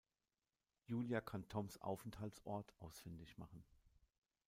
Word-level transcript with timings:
Julia 0.87 1.21
kann 1.21 1.47
Toms 1.47 1.77
Aufenthaltsort 1.77 2.73
ausfindig 2.79 3.37
machen. 3.37 3.63